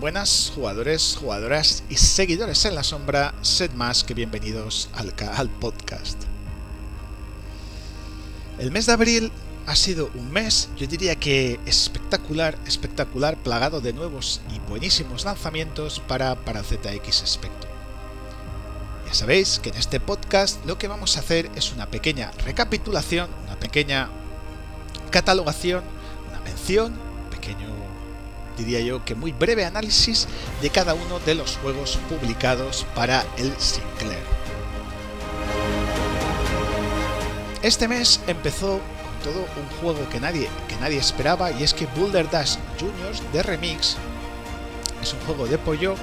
Buenas 0.00 0.50
jugadores, 0.54 1.18
jugadoras 1.20 1.82
y 1.90 1.96
seguidores 1.96 2.64
en 2.64 2.74
la 2.74 2.82
sombra, 2.82 3.34
sed 3.42 3.70
más 3.72 4.02
que 4.02 4.14
bienvenidos 4.14 4.88
al, 4.94 5.50
podcast. 5.50 6.18
El 8.58 8.70
mes 8.70 8.86
de 8.86 8.92
abril 8.94 9.30
ha 9.66 9.76
sido 9.76 10.10
un 10.14 10.32
mes, 10.32 10.70
yo 10.78 10.86
diría 10.86 11.16
que 11.16 11.60
espectacular, 11.66 12.56
espectacular, 12.66 13.36
plagado 13.36 13.82
de 13.82 13.92
nuevos 13.92 14.40
y 14.50 14.58
buenísimos 14.70 15.26
lanzamientos 15.26 16.00
para, 16.08 16.34
para 16.46 16.62
ZX 16.62 17.22
Spectrum. 17.26 17.72
Ya 19.06 19.12
sabéis 19.12 19.58
que 19.58 19.68
en 19.68 19.76
este 19.76 20.00
podcast 20.00 20.64
lo 20.64 20.78
que 20.78 20.88
vamos 20.88 21.18
a 21.18 21.20
hacer 21.20 21.50
es 21.56 21.72
una 21.72 21.90
pequeña 21.90 22.30
recapitulación, 22.46 23.28
una 23.44 23.60
pequeña 23.60 24.08
catalogación, 25.10 25.84
una 26.30 26.40
mención, 26.40 26.94
un 26.94 27.30
pequeño 27.30 27.99
diría 28.60 28.80
yo 28.80 29.04
que 29.04 29.14
muy 29.14 29.32
breve 29.32 29.64
análisis 29.64 30.28
de 30.60 30.70
cada 30.70 30.94
uno 30.94 31.18
de 31.20 31.34
los 31.34 31.56
juegos 31.58 31.98
publicados 32.08 32.86
para 32.94 33.24
el 33.36 33.52
Sinclair. 33.58 34.22
Este 37.62 37.88
mes 37.88 38.20
empezó 38.26 38.80
todo 39.22 39.40
un 39.40 39.80
juego 39.80 40.08
que 40.10 40.20
nadie, 40.20 40.48
que 40.68 40.76
nadie 40.76 40.98
esperaba 40.98 41.50
y 41.50 41.62
es 41.62 41.74
que 41.74 41.86
Boulder 41.86 42.30
Dash 42.30 42.56
Juniors 42.78 43.22
de 43.32 43.42
Remix 43.42 43.96
es 45.02 45.12
un 45.12 45.20
juego 45.20 45.46
de 45.46 45.58
pollo 45.58 45.94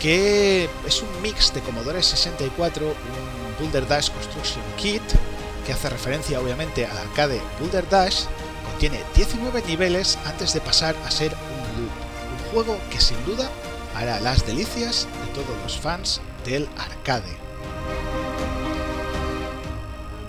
que 0.00 0.68
es 0.86 1.02
un 1.02 1.22
mix 1.22 1.52
de 1.52 1.60
Commodore 1.60 2.02
64, 2.02 2.86
un 2.86 2.94
Boulder 3.58 3.86
Dash 3.88 4.10
Construction 4.10 4.62
Kit 4.76 5.02
que 5.66 5.72
hace 5.72 5.90
referencia 5.90 6.40
obviamente 6.40 6.86
al 6.86 6.96
arcade 6.96 7.40
Boulder 7.58 7.88
Dash, 7.88 8.22
contiene 8.70 9.02
19 9.16 9.62
niveles 9.66 10.18
antes 10.24 10.54
de 10.54 10.60
pasar 10.60 10.94
a 11.04 11.10
ser 11.10 11.34
juego 12.52 12.78
que 12.90 13.00
sin 13.00 13.22
duda 13.24 13.48
hará 13.94 14.20
las 14.20 14.46
delicias 14.46 15.06
de 15.24 15.32
todos 15.32 15.56
los 15.62 15.78
fans 15.78 16.20
del 16.44 16.68
arcade. 16.76 17.36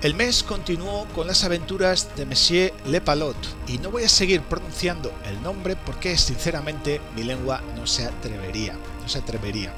El 0.02 0.16
mes 0.16 0.44
continuó 0.44 1.06
con 1.14 1.28
las 1.28 1.44
aventuras 1.44 2.16
de 2.16 2.26
Monsieur 2.26 2.74
Le 2.86 3.02
Palot 3.02 3.36
y 3.68 3.80
no 3.80 3.92
voy 3.92 4.04
a 4.06 4.10
seguir 4.10 4.42
pronunciando 4.42 5.12
el 5.26 5.42
nombre 5.44 5.76
porque 5.76 6.18
sinceramente 6.18 7.02
mi 7.18 7.24
lengua 7.24 7.62
no 7.76 7.86
se 7.86 8.06
atrevería, 8.06 8.78
no 9.02 9.10
se 9.10 9.20
atrevería. 9.20 9.74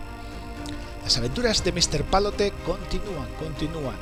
Las 1.03 1.17
aventuras 1.17 1.63
de 1.63 1.71
Mr. 1.71 2.03
Palote 2.03 2.53
continúan, 2.63 3.27
continúan. 3.39 3.95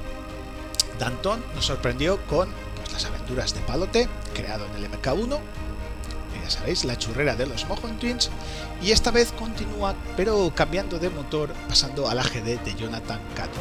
Danton 0.99 1.41
nos 1.55 1.65
sorprendió 1.65 2.19
con 2.27 2.49
pues, 2.75 2.91
las 2.91 3.05
aventuras 3.05 3.53
de 3.53 3.61
Palote, 3.61 4.09
creado 4.33 4.65
en 4.65 4.83
el 4.83 4.91
MK1, 4.91 5.39
sabéis, 6.49 6.85
la 6.85 6.97
churrera 6.97 7.35
de 7.35 7.45
los 7.45 7.67
Mojon 7.67 7.97
Twins, 7.97 8.29
y 8.81 8.91
esta 8.91 9.11
vez 9.11 9.31
continúa, 9.31 9.95
pero 10.15 10.51
cambiando 10.55 10.99
de 10.99 11.09
motor, 11.09 11.53
pasando 11.67 12.09
al 12.09 12.19
AGD 12.19 12.59
de 12.59 12.75
Jonathan 12.75 13.19
Cato. 13.35 13.59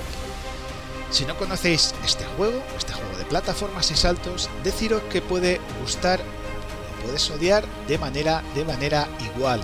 Si 1.11 1.25
no 1.25 1.37
conocéis 1.37 1.95
este 2.05 2.25
juego, 2.37 2.63
este 2.77 2.93
juego 2.93 3.17
de 3.17 3.25
plataformas 3.25 3.91
y 3.91 3.97
saltos, 3.97 4.51
deciros 4.63 5.03
que 5.11 5.23
puede 5.23 5.61
gustar 5.81 6.21
o 6.21 7.03
puedes 7.05 7.31
odiar 7.31 7.65
de 7.87 7.99
manera, 7.99 8.43
de 8.55 8.65
manera 8.65 9.09
igual. 9.35 9.61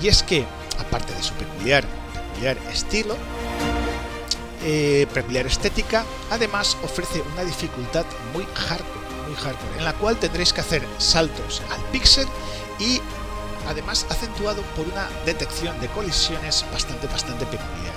Y 0.00 0.08
es 0.08 0.22
que, 0.22 0.44
aparte 0.78 1.14
de 1.14 1.22
su 1.22 1.32
peculiar, 1.34 1.84
peculiar 2.12 2.58
estilo, 2.72 3.16
eh, 4.64 5.06
peculiar 5.14 5.46
estética, 5.46 6.04
además 6.30 6.76
ofrece 6.82 7.22
una 7.34 7.44
dificultad 7.44 8.04
muy 8.32 8.44
hardcore 8.54 9.03
hardcore, 9.36 9.78
en 9.78 9.84
la 9.84 9.92
cual 9.94 10.18
tendréis 10.18 10.52
que 10.52 10.60
hacer 10.60 10.86
saltos 10.98 11.62
al 11.70 11.82
píxel 11.90 12.26
y 12.78 13.00
además 13.68 14.06
acentuado 14.10 14.62
por 14.76 14.86
una 14.86 15.08
detección 15.24 15.78
de 15.80 15.88
colisiones 15.88 16.64
bastante, 16.72 17.06
bastante 17.06 17.46
peculiar. 17.46 17.94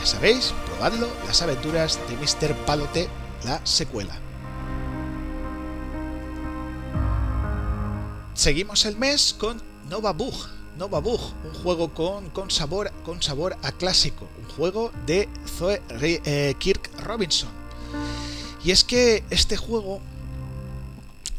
Ya 0.00 0.06
sabéis, 0.06 0.54
probadlo, 0.66 1.08
las 1.26 1.42
aventuras 1.42 1.98
de 2.08 2.16
Mr. 2.16 2.54
Palote, 2.64 3.08
la 3.44 3.64
secuela. 3.64 4.18
Seguimos 8.34 8.84
el 8.84 8.96
mes 8.96 9.34
con 9.36 9.60
Nova 9.90 10.12
Bug. 10.12 10.34
Nova 10.76 11.00
Bug, 11.00 11.20
un 11.44 11.52
juego 11.54 11.92
con, 11.92 12.30
con, 12.30 12.52
sabor, 12.52 12.92
con 13.04 13.20
sabor 13.20 13.56
a 13.64 13.72
clásico, 13.72 14.28
un 14.40 14.48
juego 14.48 14.92
de 15.06 15.28
Zoe 15.44 15.82
eh, 15.90 16.54
Kirk 16.56 16.88
Robinson. 17.00 17.50
Y 18.62 18.70
es 18.70 18.84
que 18.84 19.24
este 19.30 19.56
juego 19.56 20.00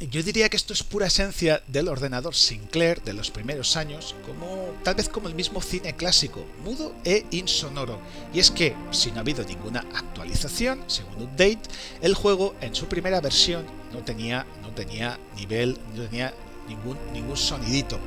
yo 0.07 0.24
diría 0.24 0.48
que 0.48 0.56
esto 0.56 0.72
es 0.72 0.81
pura 0.81 1.07
esencia 1.07 1.62
del 1.68 1.90
ordenador 1.90 2.34
Sinclair 2.34 3.01
de 3.01 3.12
los 3.12 3.31
primeros 3.31 3.75
años, 3.75 4.16
como 4.25 4.74
tal 4.84 4.96
vez 4.96 5.10
como 5.10 5.28
el 5.28 5.36
mismo 5.36 5.62
cine 5.62 5.96
clásico, 5.96 6.46
mudo 6.63 6.96
e 7.04 7.25
insonoro. 7.31 8.00
Y 8.34 8.40
es 8.40 8.50
que, 8.50 8.75
si 8.92 9.12
no 9.12 9.18
ha 9.18 9.19
habido 9.22 9.44
ninguna 9.44 9.81
actualización, 9.94 10.81
según 10.88 11.24
Update, 11.24 11.63
el 12.01 12.13
juego 12.13 12.56
en 12.62 12.74
su 12.75 12.86
primera 12.86 13.19
versión 13.19 13.66
no 13.92 14.00
tenía, 14.00 14.46
no 14.62 14.69
tenía 14.69 15.19
nivel, 15.36 15.78
no 15.94 16.04
tenía 16.04 16.34
ningún, 16.69 16.98
ningún 17.12 17.36
sonidito. 17.36 18.00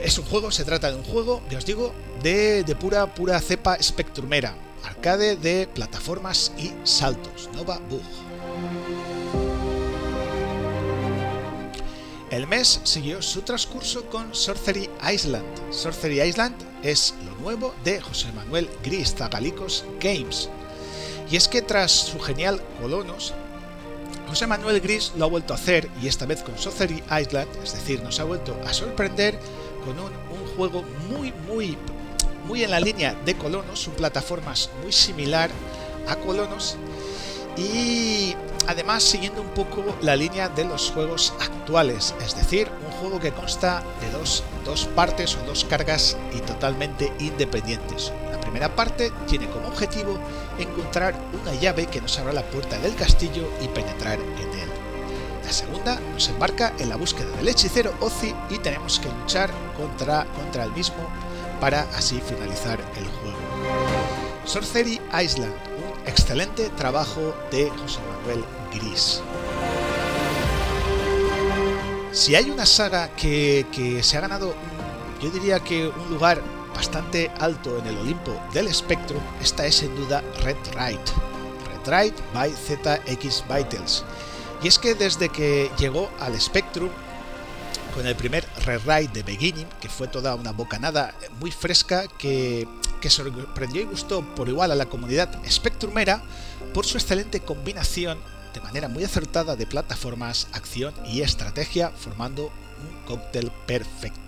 Es 0.00 0.16
un 0.16 0.24
juego, 0.24 0.50
se 0.50 0.64
trata 0.64 0.90
de 0.90 0.96
un 0.96 1.04
juego, 1.04 1.42
ya 1.50 1.58
os 1.58 1.66
digo, 1.66 1.92
de, 2.22 2.64
de 2.64 2.74
pura, 2.76 3.14
pura 3.14 3.38
cepa 3.40 3.76
spectrumera, 3.82 4.56
arcade 4.84 5.36
de 5.36 5.68
plataformas 5.68 6.52
y 6.56 6.72
saltos, 6.84 7.50
Nova 7.54 7.78
Bug. 7.90 8.31
El 12.32 12.46
mes 12.46 12.80
siguió 12.84 13.20
su 13.20 13.42
transcurso 13.42 14.06
con 14.06 14.34
Sorcery 14.34 14.88
Island. 15.12 15.44
Sorcery 15.70 16.22
Island 16.22 16.54
es 16.82 17.14
lo 17.26 17.34
nuevo 17.34 17.74
de 17.84 18.00
José 18.00 18.32
Manuel 18.32 18.70
Gris 18.82 19.14
Zagalicos 19.14 19.84
Games. 20.00 20.48
Y 21.30 21.36
es 21.36 21.46
que 21.46 21.60
tras 21.60 21.92
su 21.92 22.18
genial 22.18 22.58
Colonos, 22.80 23.34
José 24.30 24.46
Manuel 24.46 24.80
Gris 24.80 25.12
lo 25.14 25.26
ha 25.26 25.28
vuelto 25.28 25.52
a 25.52 25.56
hacer 25.56 25.90
y 26.02 26.08
esta 26.08 26.24
vez 26.24 26.42
con 26.42 26.56
Sorcery 26.56 27.02
Island, 27.20 27.48
es 27.62 27.74
decir, 27.74 28.02
nos 28.02 28.18
ha 28.18 28.24
vuelto 28.24 28.58
a 28.66 28.72
sorprender 28.72 29.38
con 29.84 29.98
un, 29.98 30.10
un 30.10 30.56
juego 30.56 30.84
muy, 31.10 31.34
muy, 31.46 31.76
muy 32.46 32.64
en 32.64 32.70
la 32.70 32.80
línea 32.80 33.14
de 33.26 33.36
Colonos, 33.36 33.86
un 33.88 33.94
plataformas 33.94 34.70
muy 34.82 34.90
similar 34.90 35.50
a 36.08 36.16
Colonos 36.16 36.78
y 37.58 38.34
además 38.66 39.02
siguiendo 39.02 39.40
un 39.40 39.48
poco 39.48 39.84
la 40.00 40.16
línea 40.16 40.48
de 40.48 40.64
los 40.64 40.90
juegos 40.90 41.32
actuales, 41.40 42.14
es 42.24 42.36
decir, 42.36 42.68
un 42.86 42.92
juego 42.92 43.20
que 43.20 43.32
consta 43.32 43.82
de 44.00 44.10
dos, 44.10 44.44
dos, 44.64 44.86
partes 44.86 45.36
o 45.36 45.46
dos 45.46 45.64
cargas 45.64 46.16
y 46.34 46.40
totalmente 46.40 47.12
independientes. 47.18 48.12
La 48.30 48.40
primera 48.40 48.74
parte 48.74 49.12
tiene 49.26 49.48
como 49.48 49.68
objetivo 49.68 50.18
encontrar 50.58 51.14
una 51.40 51.54
llave 51.54 51.86
que 51.86 52.00
nos 52.00 52.18
abra 52.18 52.32
la 52.32 52.42
puerta 52.42 52.78
del 52.78 52.94
castillo 52.94 53.48
y 53.60 53.68
penetrar 53.68 54.18
en 54.18 54.58
él. 54.60 54.68
La 55.44 55.52
segunda 55.52 56.00
nos 56.12 56.28
embarca 56.28 56.72
en 56.78 56.88
la 56.88 56.96
búsqueda 56.96 57.30
del 57.36 57.48
hechicero 57.48 57.92
Ozzy 58.00 58.34
y 58.50 58.58
tenemos 58.58 58.98
que 58.98 59.08
luchar 59.08 59.50
contra, 59.76 60.24
contra 60.26 60.64
el 60.64 60.72
mismo 60.72 61.08
para 61.60 61.82
así 61.94 62.20
finalizar 62.20 62.80
el 62.96 63.04
juego. 63.04 63.38
Sorcery 64.44 65.00
Island, 65.22 65.54
excelente 66.06 66.68
trabajo 66.70 67.34
de 67.50 67.70
José 67.70 68.00
Manuel 68.18 68.44
Gris. 68.72 69.22
Si 72.12 72.34
hay 72.34 72.50
una 72.50 72.66
saga 72.66 73.08
que, 73.16 74.00
se 74.02 74.18
ha 74.18 74.20
ganado, 74.20 74.54
yo 75.20 75.30
diría 75.30 75.60
que 75.60 75.88
un 75.88 76.08
lugar 76.10 76.42
bastante 76.74 77.30
alto 77.40 77.78
en 77.78 77.86
el 77.86 77.98
Olimpo 77.98 78.38
del 78.52 78.72
Spectrum, 78.72 79.20
esta 79.40 79.66
es 79.66 79.76
sin 79.76 79.94
duda 79.96 80.22
Red 80.42 80.56
Ride. 80.74 81.00
Red 81.84 81.86
Ride 81.86 82.16
by 82.34 82.50
ZX 82.50 83.44
Vitals. 83.48 84.04
Y 84.62 84.68
es 84.68 84.78
que 84.78 84.94
desde 84.94 85.28
que 85.28 85.70
llegó 85.78 86.10
al 86.20 86.38
Spectrum, 86.40 86.90
con 87.94 88.06
el 88.06 88.16
primer 88.16 88.46
Red 88.64 88.82
Ride 88.86 89.12
de 89.12 89.22
Beginning, 89.22 89.68
que 89.80 89.88
fue 89.88 90.08
toda 90.08 90.34
una 90.34 90.52
bocanada 90.52 91.14
muy 91.40 91.50
fresca 91.50 92.06
que 92.06 92.66
que 93.02 93.10
sorprendió 93.10 93.82
y 93.82 93.86
gustó 93.86 94.24
por 94.34 94.48
igual 94.48 94.70
a 94.70 94.76
la 94.76 94.86
comunidad 94.86 95.38
Spectrumera 95.50 96.22
por 96.72 96.86
su 96.86 96.96
excelente 96.96 97.40
combinación 97.40 98.18
de 98.54 98.60
manera 98.60 98.88
muy 98.88 99.02
acertada 99.02 99.56
de 99.56 99.66
plataformas, 99.66 100.46
acción 100.52 100.94
y 101.06 101.22
estrategia, 101.22 101.90
formando 101.90 102.46
un 102.46 103.06
cóctel 103.06 103.50
perfecto. 103.66 104.20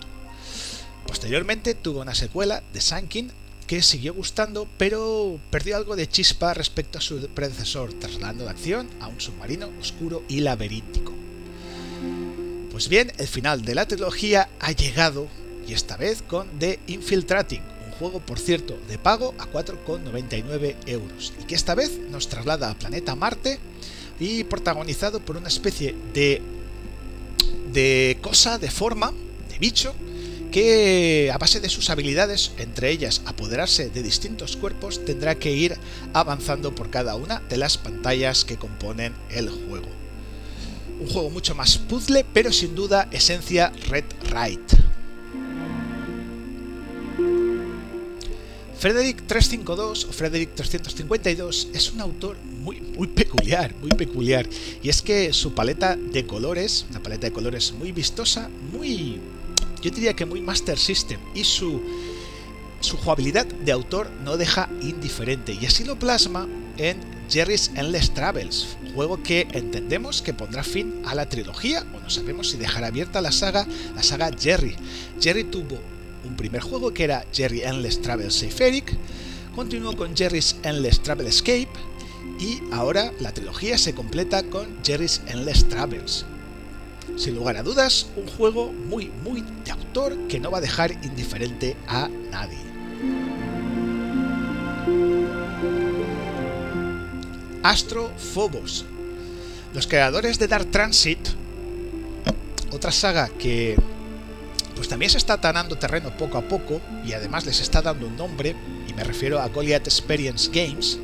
Posteriormente 1.07 1.75
tuvo 1.75 2.01
una 2.01 2.15
secuela 2.15 2.63
de 2.73 2.81
Sankin 2.81 3.33
que 3.67 3.81
siguió 3.81 4.13
gustando, 4.13 4.67
pero 4.77 5.39
perdió 5.51 5.77
algo 5.77 5.95
de 5.95 6.09
chispa 6.09 6.53
respecto 6.53 6.99
a 6.99 7.03
su 7.03 7.29
predecesor, 7.29 7.93
trasladando 7.95 8.45
la 8.45 8.51
acción 8.51 8.89
a 9.01 9.09
un 9.09 9.21
submarino 9.21 9.71
oscuro 9.81 10.23
y 10.29 10.41
laberíntico. 10.41 11.13
Pues 12.71 12.89
bien, 12.89 13.13
el 13.19 13.29
final 13.29 13.63
de 13.63 13.75
la 13.75 13.87
trilogía 13.87 14.49
ha 14.59 14.73
llegado, 14.73 15.29
y 15.67 15.75
esta 15.75 15.97
vez 15.97 16.23
con 16.23 16.49
The 16.59 16.81
Infiltrating, 16.89 17.74
juego, 17.99 18.21
por 18.21 18.39
cierto, 18.39 18.79
de 18.89 18.99
pago 18.99 19.35
a 19.39 19.51
4,99 19.51 20.77
euros, 20.87 21.33
y 21.41 21.45
que 21.45 21.55
esta 21.55 21.75
vez 21.75 21.99
nos 22.11 22.29
traslada 22.29 22.69
al 22.69 22.77
planeta 22.77 23.15
Marte 23.15 23.59
y 24.21 24.45
protagonizado 24.45 25.21
por 25.21 25.37
una 25.37 25.49
especie 25.49 25.95
de, 26.13 26.43
de 27.73 28.19
cosa, 28.21 28.59
de 28.59 28.71
forma, 28.71 29.13
de 29.51 29.59
bicho, 29.59 29.95
que 30.55 31.33
a 31.35 31.39
base 31.39 31.59
de 31.59 31.69
sus 31.69 31.91
habilidades, 31.91 32.53
entre 32.59 32.91
ellas 32.91 33.23
apoderarse 33.27 33.91
de 33.91 34.05
distintos 34.05 34.57
cuerpos, 34.57 35.05
tendrá 35.05 35.35
que 35.35 35.51
ir 35.51 35.77
avanzando 36.13 36.73
por 36.73 36.91
cada 36.91 37.17
una 37.17 37.41
de 37.41 37.57
las 37.57 37.77
pantallas 37.77 38.45
que 38.45 38.57
componen 38.57 39.15
el 39.31 39.49
juego. 39.51 39.89
Un 41.01 41.09
juego 41.09 41.31
mucho 41.31 41.57
más 41.57 41.77
puzzle, 41.79 42.25
pero 42.33 42.53
sin 42.53 42.77
duda 42.77 43.09
esencia 43.11 43.73
Red 43.89 44.05
Right. 44.31 44.74
Frederick 48.85 49.27
352 49.27 50.05
o 50.05 50.13
Frederick 50.13 50.55
352 50.55 51.69
es 51.73 51.91
un 51.93 52.03
autor 52.03 52.37
muy, 52.61 52.83
muy 52.83 53.07
peculiar, 53.07 53.75
muy 53.81 53.89
peculiar. 53.89 54.47
Y 54.83 54.91
es 54.91 55.01
que 55.01 55.33
su 55.33 55.55
paleta 55.55 55.97
de 55.97 56.27
colores, 56.27 56.85
una 56.91 57.03
paleta 57.03 57.27
de 57.27 57.33
colores 57.33 57.73
muy 57.73 57.93
vistosa, 57.93 58.51
muy, 58.75 59.23
yo 59.81 59.91
diría 59.91 60.13
que 60.13 60.27
muy 60.27 60.43
Master 60.43 60.79
System, 60.79 61.19
y 61.35 61.45
su, 61.45 61.81
su 62.81 62.99
jugabilidad 62.99 63.47
de 63.47 63.73
autor 63.73 64.11
no 64.23 64.37
deja 64.37 64.69
indiferente. 64.83 65.57
Y 65.59 65.65
así 65.65 65.85
lo 65.85 65.99
plasma 65.99 66.47
en 66.77 67.01
Jerry's 67.31 67.71
Endless 67.77 68.13
Travels, 68.13 68.77
juego 68.95 69.23
que 69.23 69.49
entendemos 69.53 70.21
que 70.21 70.35
pondrá 70.35 70.63
fin 70.63 71.01
a 71.07 71.15
la 71.15 71.27
trilogía, 71.27 71.87
o 71.95 72.01
no 72.01 72.11
sabemos 72.11 72.51
si 72.51 72.59
dejará 72.59 72.89
abierta 72.89 73.23
la 73.23 73.33
saga, 73.33 73.67
la 73.95 74.03
saga 74.03 74.31
Jerry. 74.39 74.77
Jerry 75.19 75.45
tuvo 75.45 75.81
un 76.25 76.37
primer 76.37 76.61
juego 76.61 76.93
que 76.93 77.05
era 77.05 77.25
Jerry 77.33 77.63
Endless 77.63 78.01
Travel 78.01 78.31
Safe 78.31 78.67
Eric, 78.67 78.97
continuó 79.55 79.97
con 79.97 80.17
Jerry's 80.17 80.57
Endless 80.63 81.03
Travel 81.03 81.27
Escape 81.27 81.69
y 82.39 82.61
ahora 82.73 83.13
la 83.21 83.33
trilogía 83.33 83.79
se 83.79 83.95
completa 83.95 84.43
con 84.43 84.83
Jerry's 84.85 85.21
Endless 85.27 85.69
Travels. 85.69 86.27
Sin 87.17 87.37
lugar 87.37 87.57
a 87.57 87.63
dudas, 87.63 88.09
un 88.17 88.27
juego 88.27 88.73
muy, 88.73 89.13
muy 89.23 89.45
de 89.65 89.71
autor 89.71 90.27
que 90.27 90.41
no 90.41 90.51
va 90.51 90.59
a 90.59 90.63
dejar 90.63 90.93
indiferente 91.05 91.77
a 91.87 92.09
nadie. 92.31 92.59
Astro 97.63 98.13
Phobos. 98.19 98.85
Los 99.73 99.87
creadores 99.87 100.39
de 100.39 100.49
Dark 100.49 100.71
Transit, 100.71 101.19
otra 102.73 102.93
saga 102.93 103.29
que 103.29 103.77
pues 104.75 104.89
también 104.89 105.11
se 105.11 105.19
está 105.19 105.37
ganando 105.37 105.77
terreno 105.77 106.17
poco 106.17 106.39
a 106.39 106.43
poco 106.43 106.81
y 107.05 107.13
además 107.13 107.47
les 107.47 107.61
está 107.61 107.83
dando 107.83 108.07
un 108.07 108.17
nombre, 108.17 108.55
y 108.89 108.93
me 108.95 109.05
refiero 109.05 109.41
a 109.41 109.49
Goliath 109.49 109.87
Experience 109.87 110.51
Games, 110.53 110.99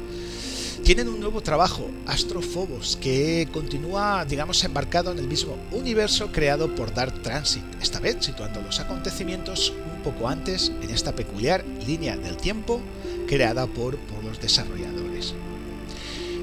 tienen 0.85 1.09
un 1.09 1.21
nuevo 1.21 1.41
trabajo, 1.43 1.89
Astrophobos, 2.07 2.97
que 2.97 3.49
continúa, 3.53 4.25
digamos, 4.25 4.65
embarcado 4.65 5.13
en 5.13 5.19
el 5.19 5.29
mismo 5.29 5.57
universo 5.71 6.33
creado 6.33 6.75
por 6.75 6.93
Dark 6.93 7.23
Transit, 7.23 7.63
esta 7.81 8.01
vez 8.01 8.17
situando 8.21 8.61
los 8.63 8.81
acontecimientos 8.81 9.73
un 9.95 10.03
poco 10.03 10.29
antes 10.29 10.73
en 10.83 10.91
esta 10.91 11.15
peculiar 11.15 11.65
línea 11.87 12.17
del 12.17 12.37
tiempo 12.37 12.81
creada 13.29 13.67
por, 13.67 13.99
por 13.99 14.25
los 14.25 14.41
desarrolladores. 14.41 15.35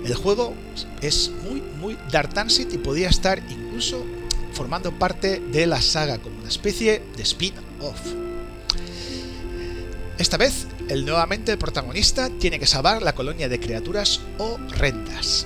El 0.05 0.15
juego 0.15 0.53
es 1.01 1.31
muy, 1.43 1.61
muy 1.61 1.97
Dark 2.11 2.29
Transit 2.29 2.71
y 2.73 2.77
podría 2.77 3.09
estar 3.09 3.39
incluso 3.49 4.05
formando 4.57 4.91
parte 4.91 5.39
de 5.39 5.67
la 5.67 5.79
saga 5.79 6.17
como 6.17 6.39
una 6.39 6.49
especie 6.49 7.03
de 7.15 7.21
spin-off. 7.21 7.99
Esta 10.17 10.37
vez, 10.37 10.65
el 10.89 11.05
nuevamente 11.05 11.55
protagonista 11.57 12.31
tiene 12.39 12.57
que 12.57 12.65
salvar 12.65 13.03
la 13.03 13.13
colonia 13.13 13.47
de 13.49 13.59
criaturas 13.59 14.19
horrendas. 14.39 15.45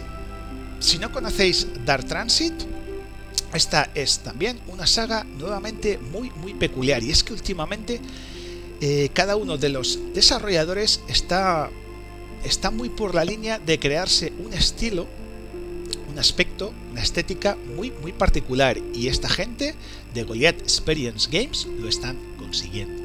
Si 0.79 0.97
no 0.97 1.11
conocéis 1.11 1.67
Dark 1.85 2.05
Transit, 2.05 2.53
esta 3.53 3.91
es 3.93 4.19
también 4.19 4.61
una 4.67 4.87
saga 4.87 5.25
nuevamente 5.25 5.97
muy 5.97 6.31
muy 6.31 6.53
peculiar 6.53 7.03
y 7.03 7.11
es 7.11 7.21
que 7.21 7.33
últimamente 7.33 7.99
eh, 8.79 9.09
cada 9.13 9.35
uno 9.35 9.57
de 9.57 9.67
los 9.67 9.99
desarrolladores 10.13 11.01
está, 11.09 11.69
está 12.45 12.71
muy 12.71 12.87
por 12.87 13.13
la 13.13 13.25
línea 13.25 13.59
de 13.59 13.77
crearse 13.77 14.31
un 14.39 14.53
estilo 14.53 15.05
un 16.11 16.19
aspecto, 16.19 16.73
una 16.91 17.01
estética 17.01 17.57
muy 17.75 17.91
muy 18.01 18.11
particular 18.11 18.77
y 18.93 19.07
esta 19.07 19.29
gente 19.29 19.75
de 20.13 20.23
Goliath 20.23 20.59
Experience 20.61 21.29
Games 21.31 21.67
lo 21.79 21.87
están 21.87 22.17
consiguiendo. 22.37 23.01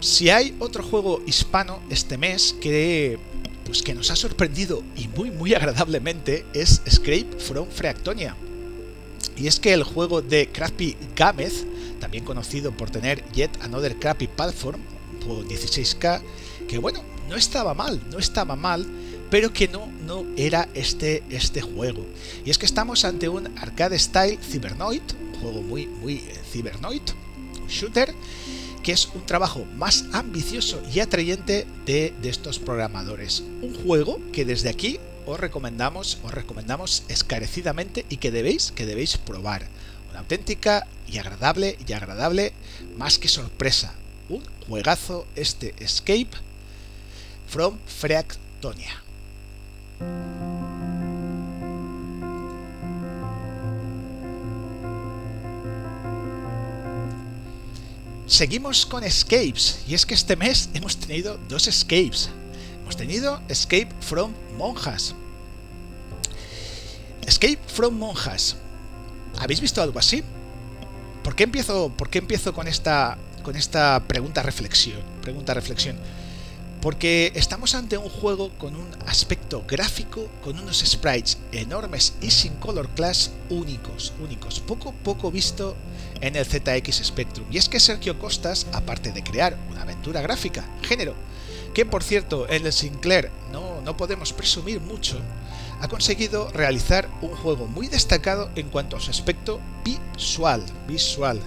Si 0.00 0.30
hay 0.30 0.54
otro 0.58 0.82
juego 0.82 1.22
hispano 1.26 1.80
este 1.90 2.18
mes 2.18 2.54
que 2.60 3.18
pues 3.64 3.82
que 3.82 3.94
nos 3.94 4.10
ha 4.10 4.16
sorprendido 4.16 4.82
y 4.96 5.08
muy 5.08 5.30
muy 5.30 5.54
agradablemente 5.54 6.44
es 6.54 6.82
Escape 6.86 7.38
from 7.38 7.68
Freactonia. 7.68 8.36
Y 9.36 9.46
es 9.46 9.60
que 9.60 9.72
el 9.72 9.82
juego 9.82 10.20
de 10.20 10.48
Crappy 10.48 10.96
Gameth, 11.16 11.98
también 12.00 12.24
conocido 12.24 12.72
por 12.76 12.90
tener 12.90 13.24
Yet 13.32 13.62
Another 13.62 13.96
Crappy 13.96 14.26
Platform, 14.26 14.80
un 15.14 15.22
juego 15.22 15.44
16K, 15.44 16.22
que 16.68 16.78
bueno, 16.78 17.02
no 17.32 17.38
estaba 17.38 17.72
mal, 17.72 17.98
no 18.10 18.18
estaba 18.18 18.56
mal, 18.56 18.86
pero 19.30 19.54
que 19.54 19.66
no, 19.66 19.86
no 20.06 20.26
era 20.36 20.68
este, 20.74 21.22
este 21.30 21.62
juego. 21.62 22.04
Y 22.44 22.50
es 22.50 22.58
que 22.58 22.66
estamos 22.66 23.06
ante 23.06 23.30
un 23.30 23.58
arcade 23.58 23.98
style 23.98 24.38
Cybernoid, 24.38 25.00
un 25.32 25.40
juego 25.40 25.62
muy, 25.62 25.86
muy 25.86 26.16
eh, 26.16 26.72
un 27.58 27.68
shooter, 27.68 28.14
que 28.82 28.92
es 28.92 29.08
un 29.14 29.24
trabajo 29.24 29.64
más 29.76 30.04
ambicioso 30.12 30.82
y 30.92 31.00
atrayente 31.00 31.66
de, 31.86 32.12
de 32.20 32.28
estos 32.28 32.58
programadores. 32.58 33.42
Un 33.62 33.82
juego 33.82 34.20
que 34.30 34.44
desde 34.44 34.68
aquí 34.68 35.00
os 35.24 35.40
recomendamos, 35.40 36.18
os 36.22 36.34
recomendamos 36.34 37.04
escarecidamente 37.08 38.04
y 38.10 38.18
que 38.18 38.30
debéis, 38.30 38.72
que 38.72 38.84
debéis 38.84 39.16
probar. 39.16 39.68
Una 40.10 40.18
auténtica 40.18 40.86
y 41.10 41.16
agradable 41.16 41.78
y 41.88 41.94
agradable 41.94 42.52
más 42.98 43.18
que 43.18 43.28
sorpresa. 43.28 43.94
Un 44.28 44.42
juegazo 44.68 45.26
este 45.34 45.74
Escape 45.78 46.51
from 47.52 47.78
Freactonia. 47.84 49.02
Seguimos 58.26 58.86
con 58.86 59.04
escapes, 59.04 59.84
y 59.86 59.92
es 59.92 60.06
que 60.06 60.14
este 60.14 60.34
mes 60.34 60.70
hemos 60.72 60.96
tenido 60.96 61.38
dos 61.50 61.68
escapes. 61.68 62.30
Hemos 62.80 62.96
tenido 62.96 63.42
Escape 63.48 63.90
from 64.00 64.32
Monjas. 64.56 65.14
Escape 67.26 67.58
from 67.66 67.98
Monjas. 67.98 68.56
¿Habéis 69.38 69.60
visto 69.60 69.82
algo 69.82 69.98
así? 69.98 70.24
¿Por 71.22 71.36
qué 71.36 71.44
empiezo, 71.44 71.92
por 71.98 72.08
qué 72.08 72.18
empiezo 72.18 72.54
con 72.54 72.66
esta, 72.66 73.18
con 73.42 73.56
esta 73.56 74.02
pregunta 74.08 74.42
reflexión? 74.42 75.02
Pregunta 75.20 75.52
reflexión 75.52 75.98
porque 76.82 77.30
estamos 77.36 77.76
ante 77.76 77.96
un 77.96 78.10
juego 78.10 78.50
con 78.58 78.74
un 78.74 78.88
aspecto 79.06 79.64
gráfico, 79.68 80.28
con 80.42 80.58
unos 80.58 80.80
sprites 80.80 81.38
enormes 81.52 82.14
y 82.20 82.32
sin 82.32 82.54
color 82.56 82.88
class 82.90 83.30
únicos, 83.50 84.12
únicos, 84.20 84.58
poco 84.58 84.92
poco 84.92 85.30
visto 85.30 85.76
en 86.20 86.34
el 86.34 86.44
ZX 86.44 87.04
Spectrum. 87.04 87.46
Y 87.52 87.58
es 87.58 87.68
que 87.68 87.78
Sergio 87.78 88.18
Costas, 88.18 88.66
aparte 88.72 89.12
de 89.12 89.22
crear 89.22 89.56
una 89.70 89.82
aventura 89.82 90.20
gráfica, 90.22 90.68
género, 90.82 91.14
que 91.72 91.86
por 91.86 92.02
cierto 92.02 92.48
en 92.50 92.66
el 92.66 92.72
Sinclair 92.72 93.30
no, 93.52 93.80
no 93.82 93.96
podemos 93.96 94.32
presumir 94.32 94.80
mucho, 94.80 95.20
ha 95.80 95.86
conseguido 95.86 96.50
realizar 96.50 97.08
un 97.22 97.30
juego 97.30 97.66
muy 97.68 97.86
destacado 97.86 98.50
en 98.56 98.68
cuanto 98.70 98.96
a 98.96 99.00
su 99.00 99.12
aspecto 99.12 99.60
visual. 99.84 100.64
visual. 100.88 101.40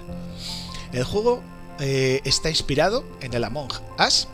El 0.93 1.03
juego 1.03 1.43
eh, 1.79 2.21
está 2.23 2.49
inspirado 2.49 3.05
en 3.19 3.33
el 3.33 3.43
Among 3.43 3.71
Us, 3.99 4.29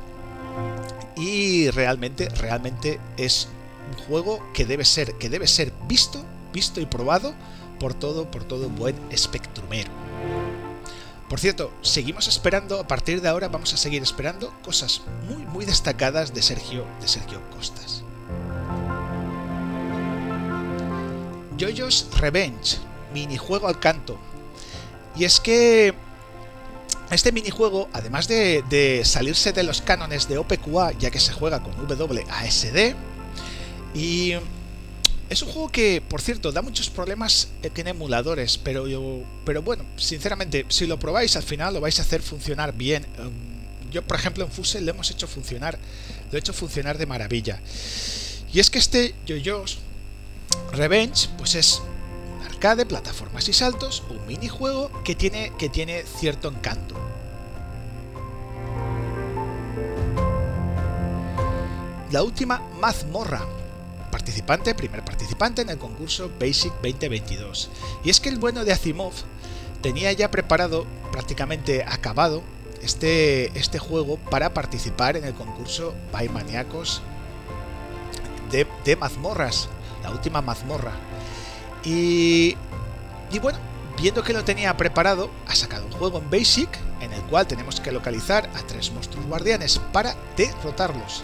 y 1.21 1.69
realmente, 1.69 2.29
realmente 2.29 2.99
es 3.15 3.47
un 3.91 4.03
juego 4.05 4.43
que 4.53 4.65
debe 4.65 4.83
ser, 4.83 5.13
que 5.19 5.29
debe 5.29 5.45
ser 5.45 5.71
visto, 5.87 6.25
visto 6.51 6.81
y 6.81 6.87
probado 6.87 7.35
por 7.79 7.93
todo, 7.93 8.31
por 8.31 8.43
todo 8.43 8.69
buen 8.69 8.95
espectrumero. 9.11 9.91
Por 11.29 11.39
cierto, 11.39 11.71
seguimos 11.81 12.27
esperando, 12.27 12.79
a 12.79 12.87
partir 12.87 13.21
de 13.21 13.29
ahora 13.29 13.49
vamos 13.49 13.71
a 13.71 13.77
seguir 13.77 14.01
esperando 14.01 14.51
cosas 14.63 15.03
muy, 15.29 15.45
muy 15.45 15.65
destacadas 15.65 16.33
de 16.33 16.41
Sergio, 16.41 16.87
de 16.99 17.07
Sergio 17.07 17.39
Costas. 17.51 18.03
Jojo's 21.59 22.07
Revenge, 22.17 22.79
minijuego 23.13 23.67
al 23.67 23.79
canto. 23.79 24.17
Y 25.15 25.25
es 25.25 25.39
que 25.39 25.93
este 27.15 27.31
minijuego, 27.31 27.89
además 27.93 28.27
de, 28.27 29.01
salirse 29.03 29.51
de 29.51 29.63
los 29.63 29.81
cánones 29.81 30.27
de 30.27 30.37
OPQA, 30.37 30.93
ya 30.97 31.11
que 31.11 31.19
se 31.19 31.33
juega 31.33 31.61
con 31.61 31.73
WASD, 31.73 32.95
y 33.93 34.33
es 35.29 35.41
un 35.41 35.49
juego 35.49 35.69
que, 35.69 36.01
por 36.01 36.21
cierto, 36.21 36.51
da 36.51 36.61
muchos 36.61 36.89
problemas 36.89 37.49
en 37.63 37.87
emuladores, 37.87 38.57
pero, 38.57 38.85
pero 39.45 39.61
bueno, 39.61 39.85
sinceramente, 39.97 40.65
si 40.69 40.87
lo 40.87 40.99
probáis 40.99 41.35
al 41.35 41.43
final 41.43 41.73
lo 41.73 41.81
vais 41.81 41.99
a 41.99 42.01
hacer 42.01 42.21
funcionar 42.21 42.73
bien. 42.73 43.05
Yo, 43.91 44.01
por 44.01 44.17
ejemplo, 44.17 44.45
en 44.45 44.51
Fuse 44.51 44.79
lo 44.79 44.91
hemos 44.91 45.11
hecho 45.11 45.27
funcionar, 45.27 45.77
lo 46.31 46.37
he 46.37 46.39
hecho 46.39 46.53
funcionar 46.53 46.97
de 46.97 47.05
maravilla. 47.05 47.61
Y 48.53 48.59
es 48.59 48.69
que 48.69 48.79
este 48.79 49.15
JoJo's 49.27 49.79
Revenge, 50.73 51.29
pues 51.37 51.55
es 51.55 51.81
arcade, 52.61 52.85
plataformas 52.85 53.49
y 53.49 53.53
saltos, 53.53 54.03
un 54.07 54.23
minijuego 54.27 54.91
que 55.03 55.15
tiene, 55.15 55.51
que 55.57 55.67
tiene 55.67 56.03
cierto 56.03 56.47
encanto. 56.47 56.93
La 62.11 62.21
última 62.21 62.61
mazmorra, 62.79 63.41
participante, 64.11 64.75
primer 64.75 65.03
participante 65.03 65.63
en 65.63 65.69
el 65.69 65.79
concurso 65.79 66.29
Basic 66.39 66.71
2022. 66.83 67.71
Y 68.03 68.11
es 68.11 68.19
que 68.19 68.29
el 68.29 68.37
bueno 68.37 68.63
de 68.63 68.73
Asimov 68.73 69.13
tenía 69.81 70.11
ya 70.11 70.29
preparado, 70.29 70.85
prácticamente 71.11 71.83
acabado, 71.83 72.43
este, 72.83 73.57
este 73.57 73.79
juego 73.79 74.17
para 74.17 74.53
participar 74.53 75.17
en 75.17 75.25
el 75.25 75.33
concurso 75.33 75.95
by 76.11 76.29
Maníacos 76.29 77.01
de, 78.51 78.67
de 78.85 78.95
mazmorras, 78.97 79.67
la 80.03 80.11
última 80.11 80.43
mazmorra. 80.43 80.93
Y, 81.83 82.55
bueno, 83.41 83.59
viendo 83.99 84.23
que 84.23 84.33
lo 84.33 84.43
tenía 84.43 84.75
preparado, 84.77 85.31
ha 85.47 85.55
sacado 85.55 85.85
un 85.85 85.91
juego 85.91 86.19
en 86.19 86.29
Basic 86.29 86.69
en 87.01 87.11
el 87.13 87.21
cual 87.23 87.47
tenemos 87.47 87.79
que 87.79 87.91
localizar 87.91 88.49
a 88.55 88.61
tres 88.67 88.91
monstruos 88.91 89.25
guardianes 89.25 89.79
para 89.91 90.15
derrotarlos. 90.37 91.23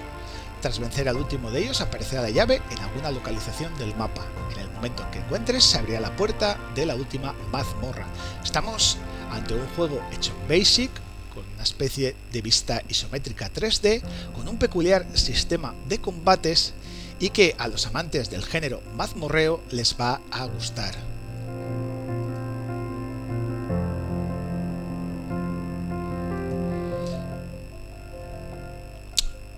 Tras 0.62 0.80
vencer 0.80 1.08
al 1.08 1.18
último 1.18 1.52
de 1.52 1.62
ellos 1.62 1.82
aparecerá 1.82 2.24
la 2.24 2.32
llave 2.32 2.62
en 2.72 2.80
alguna 2.80 3.12
localización 3.12 3.78
del 3.78 3.96
mapa. 3.96 4.26
En 4.54 4.62
el 4.62 4.72
momento 4.72 5.04
en 5.04 5.12
que 5.12 5.20
encuentres 5.20 5.64
se 5.64 5.78
abrirá 5.78 6.00
la 6.00 6.16
puerta 6.16 6.58
de 6.74 6.88
la 6.88 6.96
última 6.96 7.36
mazmorra. 7.52 8.08
Estamos 8.44 8.98
ante 9.32 9.54
un 9.54 9.68
juego 9.76 10.02
hecho 10.12 10.34
en 10.42 10.48
Basic, 10.48 10.90
con 11.34 11.46
una 11.54 11.62
especie 11.62 12.16
de 12.32 12.42
vista 12.42 12.82
isométrica 12.90 13.52
3D, 13.54 14.02
con 14.34 14.48
un 14.48 14.58
peculiar 14.58 15.06
sistema 15.14 15.76
de 15.88 16.00
combates 16.00 16.74
y 17.20 17.30
que 17.30 17.56
a 17.58 17.68
los 17.68 17.86
amantes 17.88 18.30
del 18.30 18.46
género 18.46 18.82
mazmorreo 18.96 19.62
les 19.72 19.96
va 20.00 20.22
a 20.32 20.46
gustar. 20.46 20.96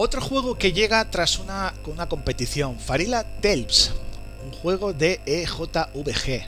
Otro 0.01 0.21
juego 0.21 0.57
que 0.57 0.71
llega 0.71 1.11
tras 1.11 1.39
una, 1.39 1.73
competición, 2.07 2.79
Farila 2.79 3.25
Tales, 3.41 3.91
un 4.45 4.53
juego 4.53 4.93
de 4.93 5.19
EJVG. 5.25 6.47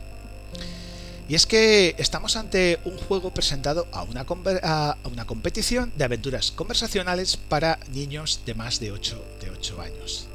Y 1.27 1.35
es 1.35 1.45
que 1.45 1.93
estamos 1.97 2.37
ante 2.37 2.79
un 2.85 2.97
juego 2.97 3.33
presentado 3.33 3.87
a 3.91 4.03
una, 4.03 4.25
a 4.63 4.97
una 5.03 5.25
competición 5.25 5.91
de 5.97 6.05
aventuras 6.05 6.51
conversacionales 6.51 7.35
para 7.35 7.77
niños 7.91 8.39
de 8.45 8.53
más 8.53 8.79
de 8.79 8.93
8, 8.93 9.21
de 9.41 9.49
8 9.49 9.81
años. 9.81 10.30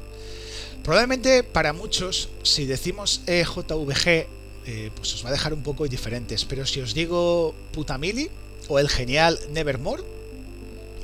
Probablemente 0.83 1.43
para 1.43 1.73
muchos, 1.73 2.29
si 2.43 2.65
decimos 2.65 3.21
EJVG, 3.27 4.27
eh, 4.65 4.91
pues 4.95 5.13
os 5.13 5.23
va 5.23 5.29
a 5.29 5.31
dejar 5.31 5.53
un 5.53 5.63
poco 5.63 5.87
diferentes, 5.87 6.45
pero 6.45 6.65
si 6.65 6.81
os 6.81 6.93
digo 6.93 7.53
Putamili 7.71 8.29
o 8.67 8.79
el 8.79 8.89
genial 8.89 9.39
Nevermore, 9.51 10.03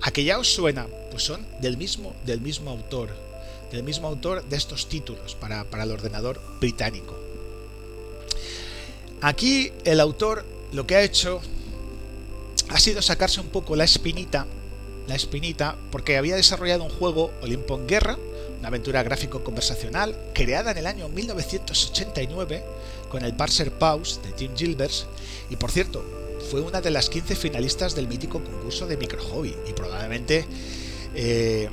¿a 0.01 0.11
que 0.11 0.23
ya 0.23 0.39
os 0.39 0.53
suena? 0.53 0.87
pues 1.13 1.25
son 1.25 1.45
del 1.61 1.77
mismo, 1.77 2.15
del 2.25 2.41
mismo 2.41 2.71
autor, 2.71 3.09
del 3.71 3.83
mismo 3.83 4.07
autor 4.07 4.43
de 4.45 4.57
estos 4.57 4.89
títulos 4.89 5.35
para, 5.35 5.63
para 5.63 5.83
el 5.83 5.91
ordenador 5.91 6.41
británico. 6.59 7.15
Aquí 9.21 9.71
el 9.85 9.99
autor 9.99 10.43
lo 10.71 10.87
que 10.87 10.95
ha 10.95 11.03
hecho 11.03 11.39
ha 12.69 12.79
sido 12.79 13.03
sacarse 13.03 13.41
un 13.41 13.49
poco 13.49 13.75
la 13.75 13.83
espinita, 13.83 14.47
la 15.05 15.13
espinita, 15.13 15.77
porque 15.91 16.17
había 16.17 16.35
desarrollado 16.35 16.83
un 16.83 16.89
juego 16.89 17.31
Olimpo 17.43 17.79
Guerra, 17.85 18.17
una 18.63 18.69
aventura 18.69 19.03
gráfico 19.03 19.43
conversacional 19.43 20.15
creada 20.33 20.71
en 20.71 20.77
el 20.77 20.87
año 20.87 21.09
1989 21.09 22.63
con 23.09 23.25
el 23.25 23.35
parser 23.35 23.73
Pause 23.73 24.21
de 24.23 24.33
Jim 24.37 24.55
Gilbert 24.55 24.93
y 25.49 25.57
por 25.57 25.69
cierto 25.69 26.01
fue 26.49 26.61
una 26.61 26.79
de 26.79 26.89
las 26.89 27.09
15 27.09 27.35
finalistas 27.35 27.93
del 27.93 28.07
mítico 28.07 28.41
concurso 28.41 28.87
de 28.87 28.95
Micro 28.95 29.21
Hobby 29.21 29.53
y 29.67 29.73
probablemente 29.73 30.45
eh, 31.13 31.67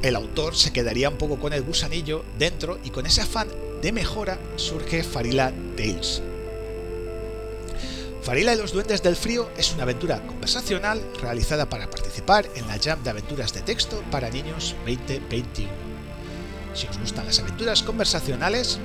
el 0.00 0.14
autor 0.14 0.54
se 0.54 0.72
quedaría 0.72 1.08
un 1.08 1.18
poco 1.18 1.40
con 1.40 1.52
el 1.52 1.62
gusanillo 1.62 2.24
dentro 2.38 2.78
y 2.84 2.90
con 2.90 3.04
ese 3.04 3.22
afán 3.22 3.48
de 3.82 3.90
mejora 3.90 4.38
surge 4.54 5.02
Farila 5.02 5.52
Tales. 5.76 6.22
Farila 8.22 8.54
y 8.54 8.58
los 8.58 8.70
Duendes 8.70 9.02
del 9.02 9.16
Frío 9.16 9.50
es 9.56 9.74
una 9.74 9.82
aventura 9.82 10.24
conversacional 10.24 11.02
realizada 11.20 11.68
para 11.68 11.90
participar 11.90 12.48
en 12.54 12.68
la 12.68 12.78
Jam 12.78 13.02
de 13.02 13.10
Aventuras 13.10 13.52
de 13.52 13.62
Texto 13.62 14.04
para 14.12 14.30
Niños 14.30 14.76
2021. 14.86 15.87
Si 16.78 16.86
os 16.86 16.96
gustan 16.96 17.26
las 17.26 17.40
aventuras 17.40 17.82
conversacionales, 17.82 18.78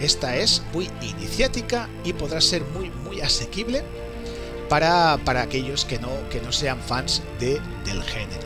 esta 0.00 0.34
es 0.34 0.62
muy 0.72 0.90
iniciática 1.00 1.88
y 2.02 2.12
podrá 2.12 2.40
ser 2.40 2.62
muy 2.62 2.90
muy 2.90 3.20
asequible 3.20 3.84
para, 4.68 5.16
para 5.24 5.42
aquellos 5.42 5.84
que 5.84 6.00
no, 6.00 6.08
que 6.28 6.40
no 6.40 6.50
sean 6.50 6.80
fans 6.80 7.22
de, 7.38 7.60
del 7.84 8.02
género. 8.02 8.42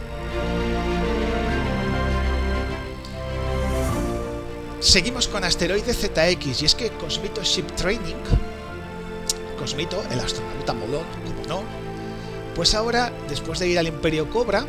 Seguimos 4.80 5.28
con 5.28 5.44
Asteroide 5.44 5.94
ZX 5.94 6.60
y 6.60 6.66
es 6.66 6.74
que 6.74 6.90
Cosmito 6.90 7.42
Ship 7.42 7.64
Training, 7.76 8.20
Cosmito, 9.58 10.04
el 10.10 10.20
astronauta 10.20 10.74
molón, 10.74 11.06
como 11.24 11.46
no, 11.48 11.62
pues 12.54 12.74
ahora, 12.74 13.10
después 13.30 13.58
de 13.60 13.68
ir 13.68 13.78
al 13.78 13.86
Imperio 13.86 14.28
Cobra, 14.28 14.66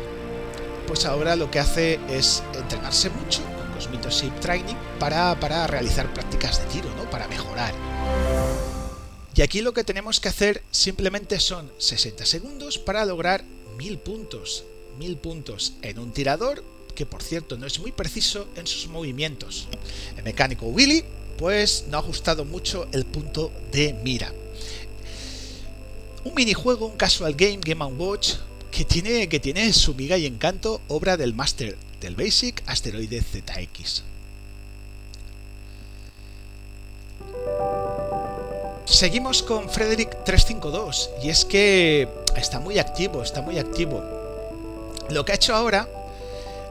pues 0.86 1.04
ahora 1.04 1.36
lo 1.36 1.50
que 1.50 1.58
hace 1.58 2.00
es 2.08 2.42
entrenarse 2.54 3.10
mucho 3.10 3.42
con 3.76 3.84
Cosmito 3.84 4.10
Ship 4.10 4.32
Training 4.40 4.74
para, 4.98 5.38
para 5.38 5.66
realizar 5.66 6.12
prácticas 6.12 6.60
de 6.60 6.66
tiro, 6.66 6.94
¿no? 6.96 7.08
Para 7.10 7.28
mejorar. 7.28 7.74
Y 9.34 9.42
aquí 9.42 9.60
lo 9.60 9.74
que 9.74 9.84
tenemos 9.84 10.18
que 10.18 10.28
hacer 10.28 10.62
simplemente 10.70 11.40
son 11.40 11.70
60 11.78 12.24
segundos 12.24 12.78
para 12.78 13.04
lograr 13.04 13.44
1000 13.76 13.98
puntos. 13.98 14.64
1000 14.98 15.16
puntos 15.18 15.74
en 15.82 15.98
un 15.98 16.12
tirador 16.12 16.64
que 16.94 17.04
por 17.04 17.22
cierto 17.22 17.58
no 17.58 17.66
es 17.66 17.78
muy 17.78 17.92
preciso 17.92 18.48
en 18.56 18.66
sus 18.66 18.88
movimientos. 18.88 19.68
El 20.16 20.24
mecánico 20.24 20.66
Willy, 20.66 21.04
pues 21.36 21.84
no 21.88 21.98
ha 21.98 22.00
ajustado 22.00 22.46
mucho 22.46 22.88
el 22.92 23.04
punto 23.04 23.52
de 23.72 23.92
mira. 23.92 24.32
Un 26.24 26.34
minijuego, 26.34 26.86
un 26.86 26.96
casual 26.96 27.34
game, 27.34 27.60
Game 27.62 27.84
Watch, 27.84 28.36
que 28.70 28.86
tiene, 28.86 29.28
que 29.28 29.38
tiene 29.38 29.70
su 29.74 29.94
miga 29.94 30.16
y 30.16 30.24
encanto, 30.24 30.80
obra 30.88 31.18
del 31.18 31.34
máster 31.34 31.76
del 32.06 32.14
Basic 32.14 32.62
Asteroide 32.68 33.20
ZX. 33.20 34.04
Seguimos 38.84 39.42
con 39.42 39.68
Frederick 39.68 40.22
352 40.22 41.10
y 41.24 41.30
es 41.30 41.44
que 41.44 42.08
está 42.36 42.60
muy 42.60 42.78
activo, 42.78 43.24
está 43.24 43.42
muy 43.42 43.58
activo. 43.58 44.04
Lo 45.08 45.24
que 45.24 45.32
ha 45.32 45.34
hecho 45.34 45.52
ahora 45.52 45.88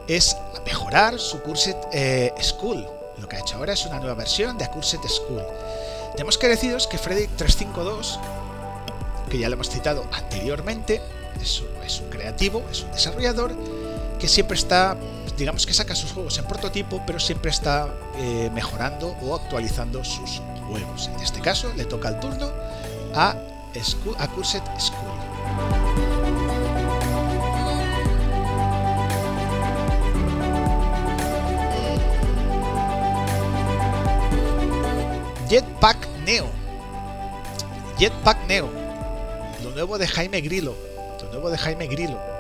es 0.08 0.38
mejorar 0.66 1.20
su 1.20 1.42
Cursed 1.42 1.76
eh, 1.92 2.34
School. 2.42 2.88
Lo 3.18 3.28
que 3.28 3.36
ha 3.36 3.40
hecho 3.40 3.58
ahora 3.58 3.74
es 3.74 3.86
una 3.86 4.00
nueva 4.00 4.16
versión 4.16 4.58
de 4.58 4.70
Cursed 4.70 5.02
School. 5.02 5.44
Tenemos 6.14 6.38
que 6.38 6.48
deciros 6.48 6.88
que 6.88 6.98
Freddy 6.98 7.28
352, 7.28 8.22
que 9.30 9.38
ya 9.38 9.50
lo 9.50 9.56
hemos 9.56 9.70
citado 9.70 10.06
anteriormente, 10.14 11.02
es 11.42 11.60
un, 12.00 12.10
creativo, 12.10 12.64
es 12.72 12.84
un 12.84 12.92
desarrollador 12.94 13.54
que 14.18 14.28
siempre 14.28 14.58
está, 14.58 14.98
digamos 15.38 15.66
que 15.66 15.74
saca 15.74 15.96
sus 15.96 16.12
juegos 16.12 16.38
en 16.38 16.46
prototipo, 16.46 17.02
pero 17.06 17.20
siempre 17.20 17.52
está 17.52 17.94
eh, 18.18 18.50
mejorando 18.54 19.16
o 19.22 19.36
actualizando 19.36 20.04
sus 20.04 20.42
juegos. 20.68 21.10
En 21.14 21.22
este 21.22 21.42
caso 21.42 21.72
le 21.76 21.86
toca 21.86 22.10
el 22.10 22.20
turno 22.20 22.52
a, 23.14 23.36
a 24.18 24.28
Cursed 24.30 24.64
School. 24.80 25.16
Jetpack 35.50 36.08
Neo. 36.26 36.48
Jetpack 38.00 38.48
Neo. 38.48 38.70
Lo 39.64 39.72
nuevo 39.72 39.98
de 39.98 40.08
Jaime 40.08 40.42
Grillo. 40.42 40.76
Lo 41.22 41.32
nuevo 41.32 41.50
de 41.50 41.58
Jaime 41.58 41.88
Grillo. 41.88 42.35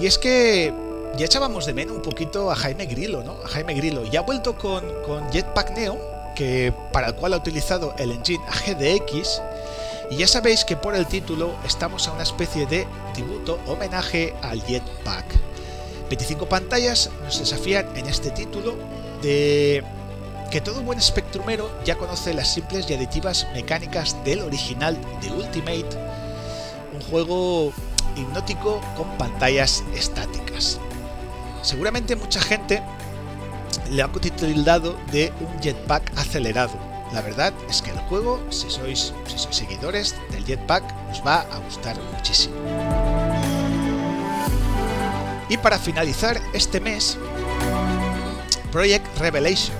Y 0.00 0.06
es 0.06 0.18
que 0.18 0.72
ya 1.16 1.24
echábamos 1.24 1.64
de 1.66 1.72
menos 1.72 1.96
un 1.96 2.02
poquito 2.02 2.50
a 2.50 2.56
Jaime 2.56 2.86
Grillo, 2.86 3.22
¿no? 3.22 3.36
A 3.44 3.48
Jaime 3.48 3.74
Grillo. 3.74 4.04
Y 4.10 4.16
ha 4.16 4.22
vuelto 4.22 4.56
con, 4.56 4.84
Jetpack 5.32 5.76
Neo, 5.76 5.98
que, 6.34 6.72
para 6.92 7.08
el 7.08 7.14
cual 7.14 7.32
ha 7.32 7.38
utilizado 7.38 7.94
el 7.98 8.10
engine 8.10 8.44
AGDX. 8.48 9.42
Y 10.10 10.16
ya 10.16 10.28
sabéis 10.28 10.64
que 10.64 10.76
por 10.76 10.94
el 10.94 11.06
título 11.06 11.56
estamos 11.66 12.06
a 12.08 12.12
una 12.12 12.22
especie 12.22 12.66
de 12.66 12.86
tributo, 13.14 13.58
homenaje 13.66 14.34
al 14.42 14.62
Jetpack. 14.62 15.24
25 16.08 16.48
pantallas 16.48 17.10
nos 17.24 17.38
desafían 17.38 17.96
en 17.96 18.06
este 18.06 18.30
título 18.30 18.76
de 19.22 19.82
que 20.50 20.60
todo 20.60 20.80
buen 20.82 20.98
espectrumero 20.98 21.68
ya 21.84 21.96
conoce 21.96 22.32
las 22.32 22.52
simples 22.52 22.88
y 22.88 22.94
aditivas 22.94 23.48
mecánicas 23.52 24.16
del 24.24 24.42
original 24.42 24.96
de 25.20 25.32
Ultimate, 25.32 25.88
un 26.94 27.00
juego 27.10 27.72
hipnótico 28.16 28.80
con 28.96 29.08
pantallas 29.18 29.84
estáticas. 29.94 30.78
Seguramente 31.62 32.16
mucha 32.16 32.40
gente 32.40 32.82
le 33.90 34.02
ha 34.02 34.08
tildado 34.08 34.96
de 35.12 35.32
un 35.40 35.60
jetpack 35.60 36.16
acelerado. 36.18 36.72
La 37.12 37.22
verdad 37.22 37.52
es 37.68 37.82
que 37.82 37.90
el 37.90 37.98
juego, 38.00 38.40
si 38.50 38.68
sois, 38.70 39.12
si 39.26 39.38
sois 39.38 39.56
seguidores 39.56 40.14
del 40.30 40.44
jetpack, 40.44 40.82
os 41.12 41.24
va 41.24 41.40
a 41.40 41.58
gustar 41.58 41.96
muchísimo. 42.12 42.54
Y 45.48 45.56
para 45.58 45.78
finalizar 45.78 46.40
este 46.52 46.80
mes, 46.80 47.16
Project 48.72 49.06
Revelation. 49.18 49.76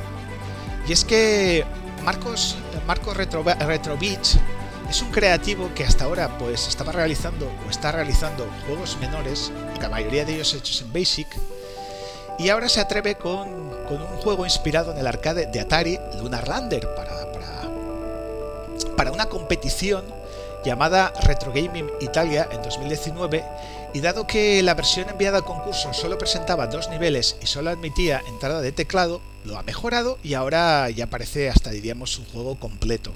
Y 0.86 0.92
es 0.92 1.04
que 1.04 1.64
Marcos, 2.04 2.56
Marcos 2.86 3.16
Retro, 3.16 3.42
Retrovich 3.42 4.38
es 4.88 5.02
un 5.02 5.10
creativo 5.10 5.72
que 5.74 5.84
hasta 5.84 6.04
ahora 6.04 6.38
pues 6.38 6.68
estaba 6.68 6.92
realizando 6.92 7.50
o 7.66 7.70
está 7.70 7.92
realizando 7.92 8.48
juegos 8.66 8.96
menores, 9.00 9.52
la 9.80 9.88
mayoría 9.88 10.24
de 10.24 10.34
ellos 10.34 10.54
hechos 10.54 10.82
en 10.82 10.92
Basic, 10.92 11.28
y 12.38 12.48
ahora 12.50 12.68
se 12.68 12.80
atreve 12.80 13.16
con, 13.16 13.66
un 13.88 14.16
juego 14.18 14.44
inspirado 14.44 14.92
en 14.92 14.98
el 14.98 15.06
arcade 15.06 15.46
de 15.46 15.60
Atari, 15.60 15.98
Lunar 16.20 16.48
Lander, 16.48 16.88
para, 16.94 17.32
para, 17.32 17.70
para 18.96 19.12
una 19.12 19.26
competición 19.26 20.04
llamada 20.64 21.12
Retro 21.22 21.52
Gaming 21.52 21.88
Italia 22.00 22.48
en 22.50 22.60
2019 22.62 23.44
y 23.94 24.00
dado 24.00 24.26
que 24.26 24.62
la 24.64 24.74
versión 24.74 25.08
enviada 25.08 25.38
al 25.38 25.44
concurso 25.44 25.92
solo 25.94 26.18
presentaba 26.18 26.66
dos 26.66 26.88
niveles 26.90 27.36
y 27.40 27.46
solo 27.46 27.70
admitía 27.70 28.20
entrada 28.28 28.60
de 28.60 28.72
teclado, 28.72 29.20
lo 29.44 29.56
ha 29.56 29.62
mejorado 29.62 30.18
y 30.24 30.34
ahora 30.34 30.90
ya 30.90 31.06
parece 31.06 31.48
hasta 31.48 31.70
diríamos 31.70 32.18
un 32.18 32.24
juego 32.26 32.58
completo. 32.58 33.12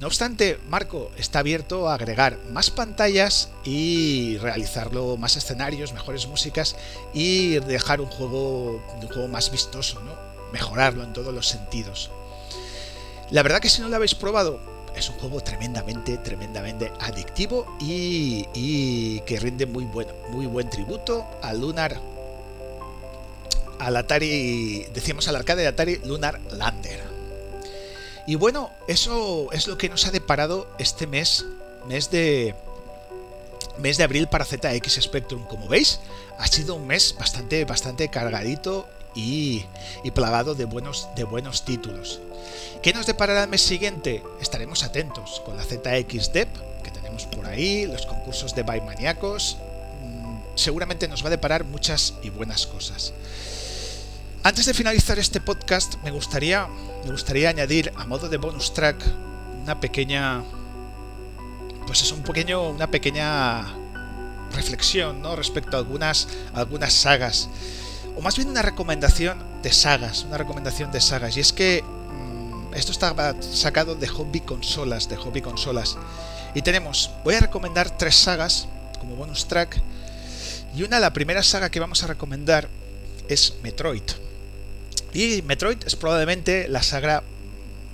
No 0.00 0.08
obstante, 0.08 0.58
Marco 0.68 1.10
está 1.16 1.38
abierto 1.38 1.88
a 1.88 1.94
agregar 1.94 2.38
más 2.52 2.70
pantallas 2.70 3.48
y 3.64 4.36
realizarlo 4.38 5.16
más 5.16 5.36
escenarios, 5.36 5.94
mejores 5.94 6.26
músicas 6.26 6.76
y 7.14 7.60
dejar 7.60 8.02
un 8.02 8.08
juego, 8.08 8.84
un 9.00 9.08
juego 9.08 9.28
más 9.28 9.50
vistoso, 9.50 10.00
¿no? 10.00 10.14
mejorarlo 10.52 11.02
en 11.02 11.14
todos 11.14 11.32
los 11.32 11.48
sentidos. 11.48 12.10
La 13.30 13.42
verdad 13.42 13.60
que 13.60 13.70
si 13.70 13.80
no 13.80 13.88
lo 13.88 13.96
habéis 13.96 14.14
probado, 14.14 14.60
es 14.94 15.08
un 15.08 15.16
juego 15.18 15.40
tremendamente, 15.40 16.18
tremendamente 16.18 16.92
adictivo 17.00 17.76
y, 17.80 19.20
que 19.20 19.40
rinde 19.40 19.66
muy 19.66 19.84
buen, 19.84 20.08
muy 20.30 20.46
buen 20.46 20.70
tributo 20.70 21.26
al 21.42 21.60
Lunar, 21.60 22.00
al 23.78 23.96
Atari, 23.96 24.86
decíamos 24.94 25.28
al 25.28 25.36
arcade 25.36 25.62
de 25.62 25.68
Atari 25.68 26.00
Lunar 26.04 26.40
Lander. 26.52 27.05
Y 28.26 28.34
bueno, 28.34 28.70
eso 28.88 29.50
es 29.52 29.68
lo 29.68 29.78
que 29.78 29.88
nos 29.88 30.06
ha 30.06 30.10
deparado 30.10 30.68
este 30.78 31.06
mes, 31.06 31.44
mes 31.86 32.10
de 32.10 32.54
mes 33.78 33.98
de 33.98 34.04
abril 34.04 34.26
para 34.26 34.44
ZX 34.44 35.00
Spectrum. 35.00 35.44
Como 35.44 35.68
veis, 35.68 36.00
ha 36.38 36.46
sido 36.46 36.74
un 36.74 36.86
mes 36.86 37.14
bastante, 37.18 37.64
bastante 37.64 38.08
cargadito 38.08 38.88
y, 39.14 39.64
plagado 40.14 40.54
de 40.54 40.64
buenos, 40.64 41.08
de 41.14 41.24
buenos 41.24 41.64
títulos. 41.64 42.20
¿Qué 42.82 42.92
nos 42.92 43.06
deparará 43.06 43.44
el 43.44 43.48
mes 43.48 43.62
siguiente? 43.62 44.22
Estaremos 44.40 44.82
atentos 44.82 45.42
con 45.44 45.56
la 45.56 45.64
ZX 45.64 46.32
Dep 46.32 46.48
que 46.82 46.90
tenemos 46.90 47.26
por 47.26 47.46
ahí, 47.46 47.86
los 47.86 48.06
concursos 48.06 48.54
de 48.54 48.64
Maníacos. 48.64 49.56
Mm, 50.02 50.38
seguramente 50.54 51.08
nos 51.08 51.22
va 51.22 51.28
a 51.28 51.30
deparar 51.30 51.64
muchas 51.64 52.14
y 52.22 52.30
buenas 52.30 52.66
cosas. 52.66 53.12
Antes 54.46 54.66
de 54.66 54.74
finalizar 54.74 55.18
este 55.18 55.40
podcast, 55.40 55.96
me 56.04 56.12
gustaría, 56.12 56.68
me 57.04 57.10
gustaría 57.10 57.48
añadir 57.48 57.90
a 57.96 58.06
modo 58.06 58.28
de 58.28 58.36
bonus 58.36 58.72
track 58.72 58.96
una 59.60 59.80
pequeña. 59.80 60.44
Pues 61.84 62.02
es 62.02 62.12
un 62.12 62.22
pequeño. 62.22 62.70
una 62.70 62.88
pequeña 62.88 63.66
reflexión 64.54 65.20
¿no? 65.20 65.34
respecto 65.34 65.76
a 65.76 65.80
algunas, 65.80 66.28
algunas 66.54 66.92
sagas 66.92 67.48
o 68.16 68.20
más 68.20 68.36
bien 68.36 68.48
una 68.48 68.62
recomendación 68.62 69.36
de 69.64 69.72
sagas, 69.72 70.22
una 70.22 70.38
recomendación 70.38 70.92
de 70.92 71.00
sagas. 71.00 71.36
Y 71.36 71.40
es 71.40 71.52
que 71.52 71.82
mm, 71.82 72.74
esto 72.74 72.92
está 72.92 73.34
sacado 73.40 73.96
de 73.96 74.06
Hobby 74.06 74.42
Consolas, 74.42 75.08
de 75.08 75.16
Hobby 75.16 75.42
Consolas. 75.42 75.98
Y 76.54 76.62
tenemos, 76.62 77.10
voy 77.24 77.34
a 77.34 77.40
recomendar 77.40 77.98
tres 77.98 78.14
sagas 78.14 78.68
como 79.00 79.16
bonus 79.16 79.48
track. 79.48 79.82
Y 80.76 80.84
una, 80.84 81.00
la 81.00 81.12
primera 81.12 81.42
saga 81.42 81.68
que 81.68 81.80
vamos 81.80 82.04
a 82.04 82.06
recomendar 82.06 82.68
es 83.28 83.54
Metroid. 83.64 84.04
Y 85.16 85.40
Metroid 85.40 85.78
es 85.86 85.96
probablemente 85.96 86.68
la 86.68 86.82
saga 86.82 87.22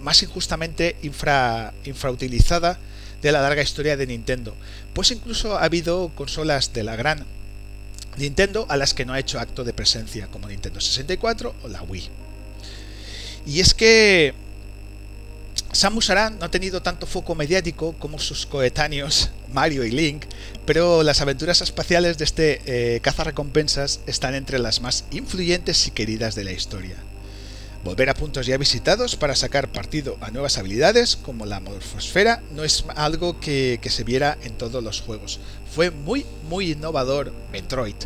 más 0.01 0.25
injustamente 0.25 0.97
infra, 1.03 1.73
infrautilizada 1.85 2.81
de 3.23 3.31
la 3.31 3.41
larga 3.41 3.63
historia 3.63 3.97
de 3.97 4.09
Nintendo. 4.09 4.57
Pues 4.93 5.13
incluso 5.13 5.57
ha 5.57 5.63
habido 5.63 6.11
consolas 6.17 6.73
de 6.73 6.83
la 6.83 6.97
gran 6.97 7.25
Nintendo 8.17 8.67
a 8.69 8.77
las 8.77 8.93
que 8.93 9.05
no 9.05 9.13
ha 9.13 9.21
hecho 9.21 9.39
acto 9.39 9.63
de 9.63 9.73
presencia, 9.73 10.27
como 10.33 10.49
Nintendo 10.49 10.81
64 10.81 11.55
o 11.63 11.69
la 11.69 11.85
Wii. 11.85 12.11
Y 13.47 13.61
es 13.61 13.73
que 13.73 14.35
Samus 15.71 16.11
Aran 16.11 16.41
no 16.41 16.47
ha 16.47 16.51
tenido 16.51 16.83
tanto 16.83 17.07
foco 17.07 17.37
mediático 17.37 17.93
como 18.01 18.19
sus 18.19 18.47
coetáneos 18.47 19.31
Mario 19.53 19.85
y 19.85 19.93
Link, 19.93 20.25
pero 20.67 21.05
las 21.05 21.21
aventuras 21.21 21.61
espaciales 21.61 22.19
de 22.19 22.25
este 22.25 22.63
eh, 22.67 22.99
cazarrecompensas 22.99 24.01
están 24.09 24.35
entre 24.35 24.59
las 24.59 24.81
más 24.81 25.05
influyentes 25.13 25.87
y 25.87 25.93
queridas 25.93 26.35
de 26.35 26.43
la 26.43 26.51
historia. 26.51 26.97
Volver 27.85 28.09
a 28.11 28.15
puntos 28.15 28.47
ya 28.47 28.57
visitados 28.59 29.17
para 29.17 29.35
sacar 29.35 29.67
partido 29.67 30.17
a 30.21 30.31
nuevas 30.31 30.57
habilidades 30.57 31.17
como 31.17 31.47
la 31.47 31.59
morfosfera 31.59 32.41
no 32.53 32.63
es 32.63 32.85
algo 32.95 33.41
que, 33.41 33.81
se 33.85 34.05
viera 34.05 34.39
en 34.45 34.53
todos 34.53 34.85
los 34.85 35.01
juegos. 35.01 35.41
Fue 35.75 35.91
muy, 35.91 36.25
muy 36.49 36.73
innovador 36.73 37.33
Metroid. 37.51 37.97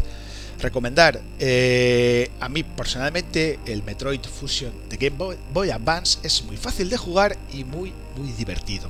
Recomendar 0.60 1.20
eh, 1.38 2.30
a 2.40 2.48
mí 2.48 2.62
personalmente 2.62 3.58
el 3.66 3.82
Metroid 3.82 4.22
Fusion 4.22 4.72
de 4.88 4.96
Game 4.96 5.18
Boy, 5.18 5.36
Boy 5.52 5.70
Advance 5.70 6.20
es 6.22 6.42
muy 6.44 6.56
fácil 6.56 6.88
de 6.88 6.96
jugar 6.96 7.36
y 7.52 7.64
muy, 7.64 7.92
muy 8.16 8.32
divertido. 8.32 8.88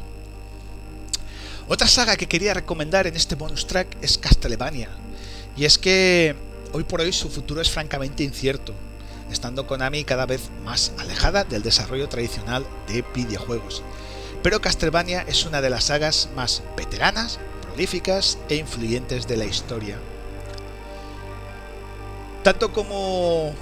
Otra 1.66 1.88
saga 1.88 2.16
que 2.16 2.28
quería 2.28 2.54
recomendar 2.54 3.08
en 3.08 3.16
este 3.16 3.34
bonus 3.34 3.66
track 3.66 3.96
es 4.02 4.18
Castlevania. 4.18 4.90
Y 5.56 5.64
es 5.64 5.78
que 5.78 6.36
hoy 6.72 6.84
por 6.84 7.00
hoy 7.00 7.12
su 7.12 7.28
futuro 7.28 7.60
es 7.60 7.68
francamente 7.68 8.22
incierto 8.22 8.72
estando 9.30 9.66
Konami 9.66 10.04
cada 10.04 10.26
vez 10.26 10.50
más 10.64 10.92
alejada 10.98 11.44
del 11.44 11.62
desarrollo 11.62 12.08
tradicional 12.08 12.66
de 12.88 13.04
videojuegos. 13.14 13.82
Pero 14.42 14.60
Castlevania 14.60 15.22
es 15.22 15.44
una 15.44 15.60
de 15.60 15.70
las 15.70 15.84
sagas 15.84 16.28
más 16.36 16.62
veteranas, 16.76 17.38
prolíficas 17.62 18.38
e 18.48 18.56
influyentes 18.56 19.26
de 19.26 19.36
la 19.36 19.44
historia. 19.44 19.98
Tanto 22.42 22.72
como 22.72 23.52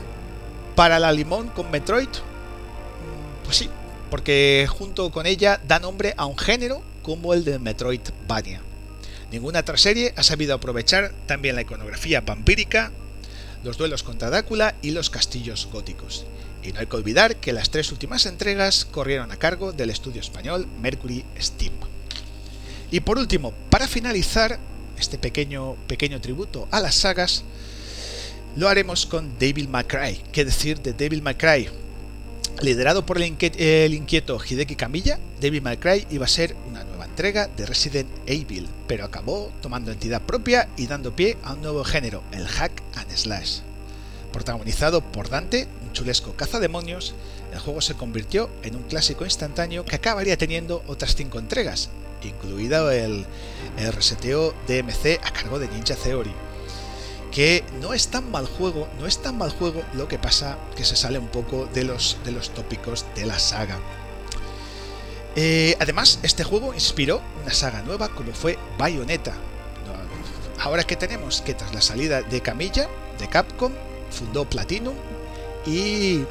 para 0.74 0.98
la 0.98 1.12
limón 1.12 1.48
con 1.48 1.70
Metroid, 1.70 2.08
mm, 2.08 3.44
pues 3.44 3.56
sí, 3.56 3.70
porque 4.10 4.66
junto 4.68 5.10
con 5.10 5.26
ella 5.26 5.60
da 5.66 5.78
nombre 5.78 6.14
a 6.16 6.26
un 6.26 6.36
género 6.36 6.82
como 7.02 7.32
el 7.32 7.44
de 7.44 7.58
Metroidvania. 7.58 8.60
Ninguna 9.30 9.60
otra 9.60 9.76
serie 9.76 10.12
ha 10.16 10.22
sabido 10.22 10.54
aprovechar 10.54 11.12
también 11.26 11.56
la 11.56 11.62
iconografía 11.62 12.20
vampírica 12.20 12.92
los 13.64 13.78
duelos 13.78 14.02
contra 14.02 14.30
Drácula 14.30 14.76
y 14.82 14.90
los 14.90 15.10
castillos 15.10 15.68
góticos. 15.72 16.26
Y 16.62 16.72
no 16.72 16.80
hay 16.80 16.86
que 16.86 16.96
olvidar 16.96 17.36
que 17.36 17.52
las 17.52 17.70
tres 17.70 17.90
últimas 17.90 18.26
entregas 18.26 18.84
corrieron 18.84 19.32
a 19.32 19.36
cargo 19.36 19.72
del 19.72 19.90
estudio 19.90 20.20
español 20.20 20.66
Mercury 20.80 21.24
Steam. 21.40 21.72
Y 22.90 23.00
por 23.00 23.18
último, 23.18 23.52
para 23.70 23.88
finalizar 23.88 24.58
este 24.98 25.18
pequeño, 25.18 25.74
pequeño 25.86 26.20
tributo 26.20 26.68
a 26.70 26.80
las 26.80 26.94
sagas, 26.94 27.42
lo 28.56 28.68
haremos 28.68 29.06
con 29.06 29.36
Devil 29.38 29.68
May 29.68 29.84
Cry. 29.84 30.22
¿Qué 30.30 30.44
decir 30.44 30.80
de 30.80 30.92
Devil 30.92 31.22
May 31.22 31.34
Cry? 31.34 31.68
Liderado 32.62 33.04
por 33.04 33.20
el, 33.20 33.24
inquieto 33.94 34.38
Hideki 34.38 34.76
Kamiya, 34.76 35.18
Devil 35.40 35.62
May 35.62 35.78
iba 36.10 36.24
a 36.24 36.28
ser 36.28 36.54
una 36.68 36.84
nueva 36.84 36.93
entrega 37.14 37.46
de 37.46 37.64
Resident 37.64 38.08
Evil, 38.26 38.68
pero 38.88 39.04
acabó 39.04 39.52
tomando 39.62 39.92
entidad 39.92 40.20
propia 40.20 40.68
y 40.76 40.88
dando 40.88 41.14
pie 41.14 41.38
a 41.44 41.52
un 41.52 41.62
nuevo 41.62 41.84
género, 41.84 42.24
el 42.32 42.44
hack 42.48 42.82
and 42.96 43.16
slash. 43.16 43.60
Protagonizado 44.32 45.00
por 45.00 45.28
Dante, 45.28 45.68
un 45.84 45.92
chulesco 45.92 46.34
cazademonios, 46.34 47.14
el 47.52 47.60
juego 47.60 47.80
se 47.82 47.94
convirtió 47.94 48.50
en 48.64 48.74
un 48.74 48.82
clásico 48.82 49.24
instantáneo 49.24 49.84
que 49.84 49.94
acabaría 49.94 50.36
teniendo 50.36 50.82
otras 50.88 51.14
5 51.14 51.38
entregas, 51.38 51.90
incluido 52.24 52.90
el, 52.90 53.26
el 53.78 53.92
reseteo 53.92 54.52
DMC 54.66 55.20
a 55.22 55.30
cargo 55.30 55.60
de 55.60 55.68
Ninja 55.68 55.94
Theory 55.94 56.34
que 57.30 57.64
no 57.80 57.94
es 57.94 58.08
tan 58.08 58.30
mal 58.30 58.46
juego, 58.46 58.88
no 58.98 59.06
es 59.06 59.20
tan 59.20 59.38
mal 59.38 59.50
juego, 59.50 59.82
lo 59.94 60.06
que 60.06 60.20
pasa 60.20 60.56
que 60.76 60.84
se 60.84 60.94
sale 60.94 61.18
un 61.18 61.26
poco 61.26 61.66
de 61.74 61.82
los, 61.82 62.16
de 62.24 62.30
los 62.30 62.50
tópicos 62.50 63.06
de 63.16 63.26
la 63.26 63.40
saga. 63.40 63.80
Eh, 65.36 65.76
además, 65.80 66.20
este 66.22 66.44
juego 66.44 66.74
inspiró 66.74 67.20
una 67.42 67.52
saga 67.52 67.82
nueva 67.82 68.08
como 68.08 68.32
fue 68.32 68.58
Bayonetta. 68.78 69.34
Ahora 70.60 70.84
que 70.84 70.96
tenemos 70.96 71.42
que 71.42 71.54
tras 71.54 71.74
la 71.74 71.82
salida 71.82 72.22
de 72.22 72.40
Camilla, 72.40 72.88
de 73.18 73.28
Capcom, 73.28 73.72
fundó 74.10 74.48
Platinum 74.48 74.94
y 75.66 76.24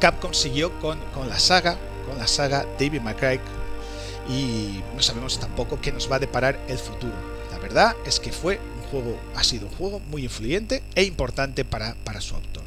Capcom 0.00 0.34
siguió 0.34 0.78
con, 0.80 0.98
con 1.14 1.28
la 1.28 1.38
saga, 1.38 1.78
con 2.06 2.18
la 2.18 2.26
saga 2.26 2.66
David 2.78 3.00
McCray 3.00 3.40
y 4.28 4.82
no 4.94 5.00
sabemos 5.00 5.38
tampoco 5.38 5.80
qué 5.80 5.92
nos 5.92 6.10
va 6.10 6.16
a 6.16 6.18
deparar 6.18 6.58
el 6.68 6.78
futuro. 6.78 7.14
La 7.52 7.58
verdad 7.58 7.96
es 8.04 8.20
que 8.20 8.32
fue 8.32 8.60
juego 8.90 9.18
ha 9.34 9.44
sido 9.44 9.66
un 9.66 9.74
juego 9.74 10.00
muy 10.00 10.24
influyente 10.24 10.82
e 10.94 11.04
importante 11.04 11.64
para, 11.64 11.94
para 12.04 12.20
su 12.20 12.34
autor. 12.34 12.64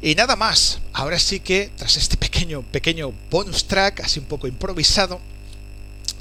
Y 0.00 0.14
nada 0.14 0.36
más, 0.36 0.80
ahora 0.92 1.18
sí 1.18 1.40
que 1.40 1.72
tras 1.76 1.96
este 1.96 2.16
pequeño, 2.16 2.62
pequeño 2.62 3.12
bonus 3.30 3.66
track, 3.66 4.00
así 4.00 4.20
un 4.20 4.26
poco 4.26 4.46
improvisado, 4.46 5.20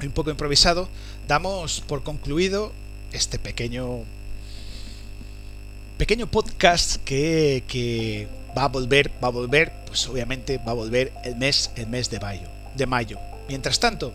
un 0.01 0.11
poco 0.11 0.31
improvisado, 0.31 0.89
damos 1.27 1.81
por 1.81 2.03
concluido 2.03 2.73
este 3.11 3.37
pequeño 3.37 4.03
pequeño 5.97 6.27
podcast 6.27 6.97
que, 7.03 7.63
que, 7.67 8.27
va 8.57 8.63
a 8.63 8.67
volver, 8.67 9.11
va 9.23 9.27
a 9.27 9.31
volver, 9.31 9.71
pues 9.85 10.07
obviamente 10.07 10.57
va 10.57 10.71
a 10.71 10.75
volver 10.75 11.13
el 11.23 11.35
mes, 11.35 11.71
el 11.75 11.87
mes 11.87 12.09
de 12.09 12.19
mayo, 12.19 12.47
de 12.75 12.87
mayo. 12.87 13.19
Mientras 13.47 13.79
tanto, 13.79 14.13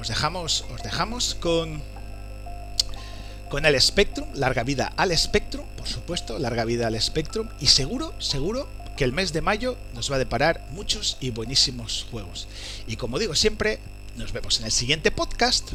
os 0.00 0.08
dejamos, 0.08 0.64
os 0.74 0.82
dejamos 0.82 1.36
con 1.36 1.80
con 3.54 3.66
el 3.66 3.80
Spectrum, 3.80 4.26
larga 4.34 4.64
vida 4.64 4.92
al 4.96 5.16
Spectrum, 5.16 5.64
por 5.76 5.86
supuesto, 5.86 6.40
larga 6.40 6.64
vida 6.64 6.88
al 6.88 7.00
Spectrum 7.00 7.48
y 7.60 7.68
seguro, 7.68 8.12
seguro 8.18 8.68
que 8.96 9.04
el 9.04 9.12
mes 9.12 9.32
de 9.32 9.42
mayo 9.42 9.78
nos 9.94 10.10
va 10.10 10.16
a 10.16 10.18
deparar 10.18 10.66
muchos 10.72 11.18
y 11.20 11.30
buenísimos 11.30 12.04
juegos. 12.10 12.48
Y 12.88 12.96
como 12.96 13.20
digo 13.20 13.36
siempre, 13.36 13.78
nos 14.16 14.32
vemos 14.32 14.58
en 14.58 14.64
el 14.64 14.72
siguiente 14.72 15.12
podcast. 15.12 15.70